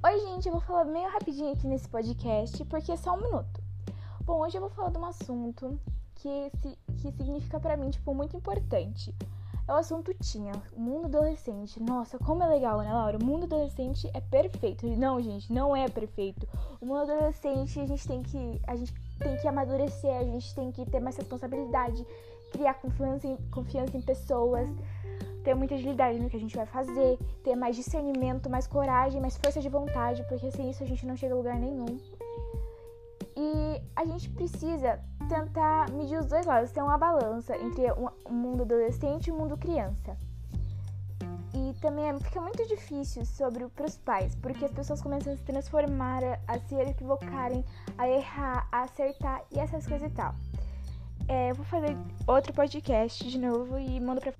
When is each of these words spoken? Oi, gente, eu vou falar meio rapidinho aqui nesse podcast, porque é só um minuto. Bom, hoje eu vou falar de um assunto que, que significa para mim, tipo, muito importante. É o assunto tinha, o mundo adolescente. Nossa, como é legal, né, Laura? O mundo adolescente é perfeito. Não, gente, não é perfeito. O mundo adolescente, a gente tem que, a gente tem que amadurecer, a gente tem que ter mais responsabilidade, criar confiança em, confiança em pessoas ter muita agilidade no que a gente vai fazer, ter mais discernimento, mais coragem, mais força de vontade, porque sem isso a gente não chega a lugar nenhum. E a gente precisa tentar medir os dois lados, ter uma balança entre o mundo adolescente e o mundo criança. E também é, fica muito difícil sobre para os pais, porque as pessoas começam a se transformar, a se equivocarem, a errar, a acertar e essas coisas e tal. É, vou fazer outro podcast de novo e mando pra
Oi, 0.00 0.20
gente, 0.20 0.46
eu 0.46 0.52
vou 0.52 0.60
falar 0.60 0.84
meio 0.84 1.10
rapidinho 1.10 1.52
aqui 1.52 1.66
nesse 1.66 1.88
podcast, 1.88 2.64
porque 2.66 2.92
é 2.92 2.96
só 2.96 3.14
um 3.14 3.20
minuto. 3.20 3.60
Bom, 4.22 4.38
hoje 4.38 4.56
eu 4.56 4.60
vou 4.60 4.70
falar 4.70 4.90
de 4.90 4.98
um 4.98 5.04
assunto 5.04 5.76
que, 6.14 6.52
que 7.00 7.10
significa 7.10 7.58
para 7.58 7.76
mim, 7.76 7.90
tipo, 7.90 8.14
muito 8.14 8.36
importante. 8.36 9.12
É 9.66 9.72
o 9.72 9.74
assunto 9.74 10.14
tinha, 10.14 10.52
o 10.72 10.80
mundo 10.80 11.06
adolescente. 11.06 11.82
Nossa, 11.82 12.16
como 12.16 12.44
é 12.44 12.46
legal, 12.46 12.78
né, 12.78 12.92
Laura? 12.92 13.18
O 13.18 13.24
mundo 13.24 13.42
adolescente 13.42 14.08
é 14.14 14.20
perfeito. 14.20 14.86
Não, 14.86 15.20
gente, 15.20 15.52
não 15.52 15.74
é 15.74 15.88
perfeito. 15.88 16.46
O 16.80 16.86
mundo 16.86 17.10
adolescente, 17.10 17.80
a 17.80 17.86
gente 17.86 18.06
tem 18.06 18.22
que, 18.22 18.62
a 18.68 18.76
gente 18.76 18.94
tem 19.18 19.36
que 19.36 19.48
amadurecer, 19.48 20.16
a 20.16 20.22
gente 20.22 20.54
tem 20.54 20.70
que 20.70 20.86
ter 20.86 21.00
mais 21.00 21.16
responsabilidade, 21.16 22.06
criar 22.52 22.74
confiança 22.74 23.26
em, 23.26 23.36
confiança 23.50 23.96
em 23.96 24.00
pessoas 24.02 24.68
ter 25.48 25.54
muita 25.54 25.76
agilidade 25.76 26.18
no 26.20 26.28
que 26.28 26.36
a 26.36 26.40
gente 26.40 26.54
vai 26.54 26.66
fazer, 26.66 27.18
ter 27.42 27.56
mais 27.56 27.74
discernimento, 27.74 28.50
mais 28.50 28.66
coragem, 28.66 29.18
mais 29.18 29.34
força 29.38 29.62
de 29.62 29.68
vontade, 29.70 30.22
porque 30.28 30.50
sem 30.50 30.68
isso 30.68 30.82
a 30.82 30.86
gente 30.86 31.06
não 31.06 31.16
chega 31.16 31.32
a 31.32 31.36
lugar 31.38 31.58
nenhum. 31.58 31.96
E 33.34 33.80
a 33.96 34.04
gente 34.04 34.28
precisa 34.28 35.00
tentar 35.26 35.90
medir 35.92 36.18
os 36.18 36.26
dois 36.26 36.44
lados, 36.44 36.70
ter 36.70 36.82
uma 36.82 36.98
balança 36.98 37.56
entre 37.56 37.90
o 37.92 38.30
mundo 38.30 38.62
adolescente 38.62 39.28
e 39.28 39.32
o 39.32 39.36
mundo 39.36 39.56
criança. 39.56 40.18
E 41.54 41.72
também 41.80 42.10
é, 42.10 42.18
fica 42.20 42.42
muito 42.42 42.68
difícil 42.68 43.24
sobre 43.24 43.66
para 43.68 43.86
os 43.86 43.96
pais, 43.96 44.34
porque 44.34 44.66
as 44.66 44.72
pessoas 44.72 45.00
começam 45.00 45.32
a 45.32 45.36
se 45.36 45.42
transformar, 45.44 46.20
a 46.46 46.58
se 46.58 46.74
equivocarem, 46.74 47.64
a 47.96 48.06
errar, 48.06 48.68
a 48.70 48.82
acertar 48.82 49.42
e 49.50 49.58
essas 49.58 49.86
coisas 49.86 50.12
e 50.12 50.14
tal. 50.14 50.34
É, 51.26 51.54
vou 51.54 51.64
fazer 51.64 51.96
outro 52.26 52.52
podcast 52.52 53.26
de 53.26 53.38
novo 53.38 53.78
e 53.78 53.98
mando 53.98 54.20
pra 54.20 54.32